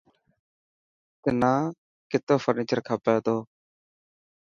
[1.21, 1.53] تنا
[2.11, 3.37] ڪتو فرنيچر کپي تو.